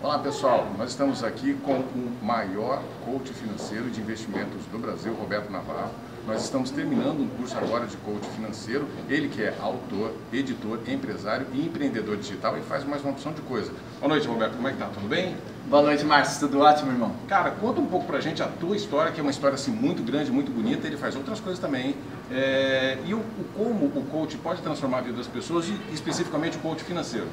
Olá 0.00 0.16
pessoal, 0.20 0.70
nós 0.78 0.90
estamos 0.90 1.24
aqui 1.24 1.54
com 1.64 1.72
o 1.72 2.18
maior 2.22 2.80
coach 3.04 3.32
financeiro 3.32 3.90
de 3.90 4.00
investimentos 4.00 4.64
do 4.70 4.78
Brasil, 4.78 5.12
Roberto 5.12 5.50
Navarro. 5.50 5.90
Nós 6.24 6.44
estamos 6.44 6.70
terminando 6.70 7.18
um 7.18 7.28
curso 7.28 7.58
agora 7.58 7.84
de 7.84 7.96
coach 7.96 8.24
financeiro, 8.28 8.86
ele 9.08 9.28
que 9.28 9.42
é 9.42 9.52
autor, 9.60 10.12
editor, 10.32 10.78
empresário 10.86 11.48
e 11.52 11.66
empreendedor 11.66 12.16
digital 12.16 12.56
e 12.56 12.60
faz 12.60 12.84
mais 12.84 13.02
uma 13.02 13.10
opção 13.10 13.32
de 13.32 13.40
coisa. 13.40 13.72
Boa 13.98 14.10
noite 14.10 14.28
Roberto, 14.28 14.54
como 14.54 14.68
é 14.68 14.70
que 14.70 14.78
tá? 14.78 14.86
Tudo 14.86 15.08
bem? 15.08 15.36
Boa 15.66 15.82
noite 15.82 16.04
Márcio, 16.04 16.46
tudo 16.46 16.60
ótimo 16.60 16.92
irmão? 16.92 17.16
Cara, 17.26 17.50
conta 17.50 17.80
um 17.80 17.86
pouco 17.86 18.06
pra 18.06 18.20
gente 18.20 18.40
a 18.40 18.46
tua 18.46 18.76
história, 18.76 19.10
que 19.10 19.18
é 19.18 19.22
uma 19.22 19.32
história 19.32 19.56
assim 19.56 19.72
muito 19.72 20.00
grande, 20.04 20.30
muito 20.30 20.52
bonita, 20.52 20.86
ele 20.86 20.96
faz 20.96 21.16
outras 21.16 21.40
coisas 21.40 21.60
também. 21.60 21.96
É... 22.30 22.98
E 23.04 23.14
o, 23.14 23.18
o, 23.18 23.44
como 23.56 23.86
o 23.86 24.06
coach 24.12 24.36
pode 24.36 24.62
transformar 24.62 24.98
a 24.98 25.00
vida 25.00 25.16
das 25.16 25.26
pessoas 25.26 25.66
e 25.68 25.76
especificamente 25.92 26.56
o 26.56 26.60
coach 26.60 26.84
financeiro? 26.84 27.26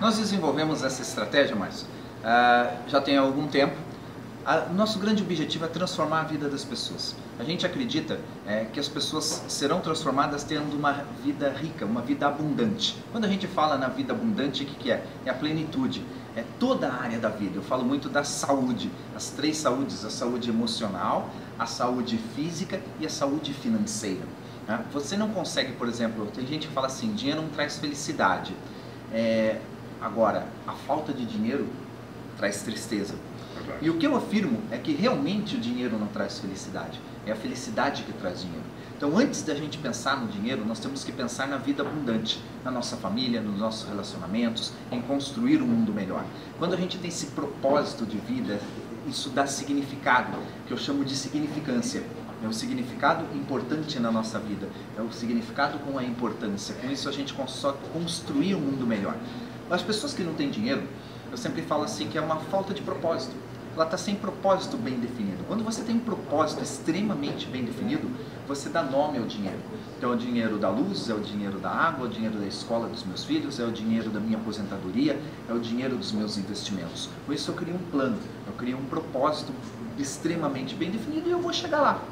Nós 0.00 0.16
desenvolvemos 0.16 0.82
essa 0.82 1.02
estratégia, 1.02 1.54
Márcio, 1.54 1.86
já 2.86 3.00
tem 3.00 3.16
algum 3.16 3.46
tempo. 3.46 3.74
Uh, 4.40 4.72
nosso 4.72 4.98
grande 4.98 5.22
objetivo 5.22 5.66
é 5.66 5.68
transformar 5.68 6.20
a 6.20 6.24
vida 6.24 6.48
das 6.48 6.64
pessoas. 6.64 7.14
A 7.38 7.44
gente 7.44 7.66
acredita 7.66 8.18
é, 8.46 8.64
que 8.64 8.80
as 8.80 8.88
pessoas 8.88 9.44
serão 9.48 9.80
transformadas 9.80 10.44
tendo 10.44 10.74
uma 10.74 11.04
vida 11.22 11.50
rica, 11.50 11.84
uma 11.84 12.00
vida 12.00 12.26
abundante. 12.26 12.96
Quando 13.12 13.26
a 13.26 13.28
gente 13.28 13.46
fala 13.46 13.76
na 13.76 13.88
vida 13.88 14.14
abundante, 14.14 14.62
o 14.62 14.66
que, 14.66 14.74
que 14.74 14.90
é? 14.90 15.04
É 15.26 15.30
a 15.30 15.34
plenitude, 15.34 16.02
é 16.34 16.42
toda 16.58 16.88
a 16.88 17.02
área 17.02 17.18
da 17.18 17.28
vida. 17.28 17.56
Eu 17.56 17.62
falo 17.62 17.84
muito 17.84 18.08
da 18.08 18.24
saúde, 18.24 18.90
as 19.14 19.28
três 19.30 19.58
saúdes: 19.58 20.04
a 20.06 20.10
saúde 20.10 20.48
emocional, 20.48 21.28
a 21.58 21.66
saúde 21.66 22.18
física 22.34 22.80
e 22.98 23.06
a 23.06 23.10
saúde 23.10 23.52
financeira. 23.52 24.24
Né? 24.66 24.82
Você 24.92 25.18
não 25.18 25.28
consegue, 25.28 25.72
por 25.72 25.86
exemplo, 25.86 26.26
tem 26.34 26.46
gente 26.46 26.66
que 26.66 26.72
fala 26.72 26.86
assim: 26.86 27.12
dinheiro 27.12 27.42
não 27.42 27.50
traz 27.50 27.78
felicidade. 27.78 28.54
É, 29.12 29.60
Agora, 30.00 30.46
a 30.66 30.72
falta 30.72 31.12
de 31.12 31.26
dinheiro 31.26 31.68
traz 32.40 32.62
tristeza. 32.62 33.14
E 33.82 33.90
o 33.90 33.98
que 33.98 34.06
eu 34.06 34.16
afirmo 34.16 34.62
é 34.70 34.78
que 34.78 34.92
realmente 34.92 35.56
o 35.56 35.60
dinheiro 35.60 35.98
não 35.98 36.06
traz 36.06 36.38
felicidade, 36.38 36.98
é 37.26 37.32
a 37.32 37.36
felicidade 37.36 38.02
que 38.02 38.12
traz 38.14 38.40
dinheiro. 38.40 38.64
Então, 38.96 39.16
antes 39.16 39.42
da 39.42 39.54
gente 39.54 39.76
pensar 39.76 40.18
no 40.18 40.26
dinheiro, 40.26 40.64
nós 40.64 40.80
temos 40.80 41.04
que 41.04 41.12
pensar 41.12 41.46
na 41.46 41.58
vida 41.58 41.82
abundante, 41.82 42.42
na 42.64 42.70
nossa 42.70 42.96
família, 42.96 43.40
nos 43.42 43.58
nossos 43.58 43.88
relacionamentos, 43.88 44.72
em 44.90 45.00
construir 45.02 45.62
um 45.62 45.66
mundo 45.66 45.92
melhor. 45.92 46.24
Quando 46.58 46.74
a 46.74 46.76
gente 46.76 46.98
tem 46.98 47.08
esse 47.08 47.26
propósito 47.26 48.06
de 48.06 48.16
vida, 48.18 48.58
isso 49.06 49.28
dá 49.30 49.46
significado, 49.46 50.38
que 50.66 50.72
eu 50.72 50.78
chamo 50.78 51.04
de 51.04 51.14
significância. 51.14 52.02
É 52.42 52.46
o 52.46 52.52
significado 52.54 53.24
importante 53.36 54.00
na 54.00 54.10
nossa 54.10 54.38
vida, 54.38 54.66
é 54.98 55.02
o 55.02 55.12
significado 55.12 55.78
com 55.80 55.98
a 55.98 56.02
importância. 56.02 56.74
Com 56.76 56.90
isso 56.90 57.06
a 57.06 57.12
gente 57.12 57.34
consegue 57.34 57.76
construir 57.92 58.54
um 58.54 58.60
mundo 58.60 58.86
melhor. 58.86 59.14
As 59.70 59.82
pessoas 59.82 60.12
que 60.12 60.24
não 60.24 60.34
têm 60.34 60.50
dinheiro, 60.50 60.82
eu 61.30 61.36
sempre 61.36 61.62
falo 61.62 61.84
assim 61.84 62.08
que 62.08 62.18
é 62.18 62.20
uma 62.20 62.36
falta 62.36 62.74
de 62.74 62.82
propósito. 62.82 63.32
Ela 63.76 63.84
está 63.84 63.96
sem 63.96 64.16
propósito 64.16 64.76
bem 64.76 64.98
definido. 64.98 65.44
Quando 65.46 65.62
você 65.62 65.82
tem 65.82 65.94
um 65.94 66.00
propósito 66.00 66.60
extremamente 66.60 67.46
bem 67.46 67.64
definido, 67.64 68.10
você 68.48 68.68
dá 68.68 68.82
nome 68.82 69.18
ao 69.18 69.24
dinheiro. 69.26 69.58
Então, 69.96 70.10
é 70.10 70.14
o 70.16 70.18
dinheiro 70.18 70.58
da 70.58 70.68
luz, 70.68 71.08
é 71.08 71.14
o 71.14 71.20
dinheiro 71.20 71.60
da 71.60 71.70
água, 71.70 72.06
é 72.06 72.08
o 72.08 72.10
dinheiro 72.10 72.36
da 72.36 72.46
escola 72.46 72.88
dos 72.88 73.04
meus 73.04 73.24
filhos, 73.24 73.60
é 73.60 73.64
o 73.64 73.70
dinheiro 73.70 74.10
da 74.10 74.18
minha 74.18 74.38
aposentadoria, 74.38 75.20
é 75.48 75.52
o 75.52 75.60
dinheiro 75.60 75.96
dos 75.96 76.10
meus 76.10 76.36
investimentos. 76.36 77.08
Com 77.24 77.32
isso, 77.32 77.52
eu 77.52 77.54
crio 77.54 77.76
um 77.76 77.90
plano, 77.92 78.18
eu 78.48 78.52
crio 78.54 78.76
um 78.76 78.84
propósito 78.86 79.52
extremamente 79.96 80.74
bem 80.74 80.90
definido 80.90 81.28
e 81.28 81.30
eu 81.30 81.38
vou 81.38 81.52
chegar 81.52 81.80
lá. 81.80 82.02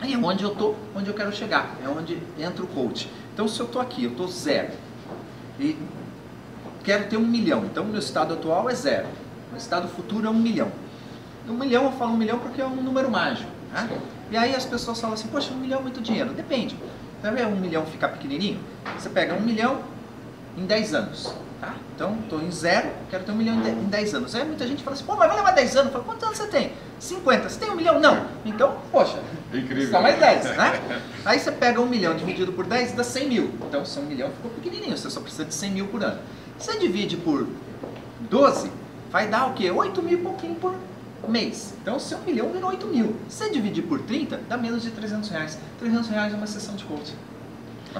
Aí 0.00 0.14
é 0.14 0.16
onde 0.16 0.44
eu 0.44 0.52
estou, 0.52 0.74
onde 0.94 1.08
eu 1.08 1.14
quero 1.14 1.30
chegar, 1.30 1.76
é 1.84 1.88
onde 1.88 2.18
entra 2.38 2.64
o 2.64 2.66
coach. 2.68 3.10
Então, 3.34 3.46
se 3.46 3.60
eu 3.60 3.66
estou 3.66 3.82
aqui, 3.82 4.04
eu 4.04 4.12
estou 4.12 4.28
zero, 4.28 4.72
e 5.60 5.76
quero 6.86 7.08
ter 7.08 7.16
um 7.16 7.26
milhão. 7.26 7.64
Então, 7.64 7.84
meu 7.84 7.98
estado 7.98 8.34
atual 8.34 8.70
é 8.70 8.74
zero. 8.74 9.08
O 9.52 9.56
estado 9.56 9.88
futuro 9.88 10.28
é 10.28 10.30
um 10.30 10.34
milhão. 10.34 10.70
Um 11.48 11.54
milhão, 11.54 11.84
eu 11.84 11.92
falo 11.92 12.12
um 12.12 12.16
milhão 12.16 12.38
porque 12.38 12.60
é 12.60 12.64
um 12.64 12.76
número 12.76 13.10
mágico. 13.10 13.50
Né? 13.72 14.00
E 14.30 14.36
aí 14.36 14.54
as 14.54 14.64
pessoas 14.64 15.00
falam 15.00 15.14
assim, 15.14 15.26
poxa, 15.26 15.52
um 15.52 15.56
milhão 15.56 15.80
é 15.80 15.82
muito 15.82 16.00
dinheiro. 16.00 16.32
Depende. 16.32 16.76
Você 17.20 17.30
ver 17.32 17.46
um 17.46 17.56
milhão 17.56 17.84
ficar 17.86 18.08
pequenininho? 18.08 18.60
Você 18.96 19.08
pega 19.08 19.34
um 19.34 19.40
milhão 19.40 19.80
em 20.56 20.64
10 20.64 20.94
anos. 20.94 21.34
Tá? 21.60 21.74
Então, 21.94 22.18
estou 22.22 22.42
em 22.42 22.50
zero, 22.50 22.90
quero 23.10 23.24
ter 23.24 23.32
um 23.32 23.36
milhão 23.36 23.56
em 23.66 23.84
10 23.84 24.14
anos. 24.14 24.34
Aí 24.34 24.44
muita 24.44 24.66
gente 24.66 24.82
fala 24.82 24.94
assim, 24.94 25.04
pô, 25.04 25.16
mas 25.16 25.28
vai 25.28 25.36
levar 25.38 25.52
10 25.52 25.76
anos. 25.76 25.92
Falo, 25.92 26.04
quantos 26.04 26.22
anos 26.24 26.36
você 26.36 26.46
tem? 26.48 26.72
50. 26.98 27.48
Você 27.48 27.58
tem 27.58 27.70
um 27.70 27.74
milhão? 27.74 27.98
Não. 27.98 28.26
Então, 28.44 28.76
poxa, 28.92 29.18
Incrível. 29.52 29.90
só 29.90 30.02
mais 30.02 30.18
10, 30.18 30.44
né? 30.56 31.00
Aí 31.24 31.38
você 31.38 31.50
pega 31.50 31.80
um 31.80 31.86
milhão 31.86 32.14
dividido 32.14 32.52
por 32.52 32.66
10 32.66 32.92
dá 32.92 33.02
100 33.02 33.28
mil. 33.28 33.50
Então, 33.66 33.84
seu 33.86 34.02
um 34.02 34.06
milhão 34.06 34.30
ficou 34.30 34.50
pequenininho, 34.50 34.96
você 34.96 35.08
só 35.08 35.20
precisa 35.20 35.46
de 35.46 35.54
100 35.54 35.70
mil 35.70 35.86
por 35.88 36.04
ano. 36.04 36.20
Você 36.58 36.78
divide 36.78 37.16
por 37.16 37.46
12, 38.28 38.70
vai 39.10 39.26
dar 39.28 39.46
o 39.46 39.54
quê? 39.54 39.70
8 39.70 40.02
mil 40.02 40.18
e 40.18 40.22
pouquinho 40.22 40.54
por 40.56 40.74
mês. 41.26 41.74
Então, 41.80 41.98
seu 41.98 42.18
milhão 42.18 42.50
virou 42.50 42.70
8 42.70 42.86
mil. 42.86 43.16
Se 43.28 43.50
dividir 43.50 43.84
por 43.84 44.00
30, 44.00 44.40
dá 44.48 44.56
menos 44.56 44.82
de 44.82 44.90
300 44.90 45.28
reais. 45.30 45.58
300 45.78 46.08
reais 46.08 46.32
é 46.32 46.36
uma 46.36 46.46
sessão 46.46 46.76
de 46.76 46.84
coaching. 46.84 47.14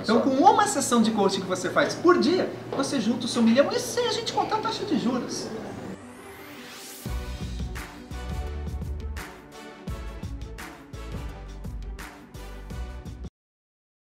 Então, 0.00 0.20
com 0.20 0.30
uma 0.30 0.66
sessão 0.66 1.02
de 1.02 1.10
coaching 1.10 1.40
que 1.40 1.46
você 1.46 1.68
faz 1.68 1.94
por 1.94 2.18
dia, 2.18 2.50
você 2.76 3.00
junta 3.00 3.26
o 3.26 3.28
seu 3.28 3.42
milhão 3.42 3.70
e 3.72 3.78
sem 3.78 4.06
a 4.06 4.12
gente 4.12 4.32
contar 4.32 4.56
a 4.56 4.60
taxa 4.60 4.84
de 4.84 4.98
juros. 4.98 5.46